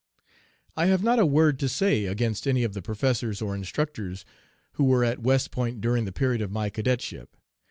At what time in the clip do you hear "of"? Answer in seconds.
2.63-2.73, 6.41-6.49